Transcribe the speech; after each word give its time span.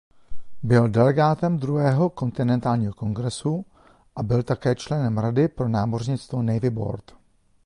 Byl 0.63 0.87
delegátem 0.89 1.57
druhého 1.59 2.09
kontinentálního 2.09 2.93
kongresu 2.93 3.65
a 4.15 4.23
byl 4.23 4.43
také 4.43 4.75
členem 4.75 5.17
rady 5.17 5.47
pro 5.47 5.69
námořnictvo 5.69 6.41
Navy 6.43 6.69
Board. 6.69 7.15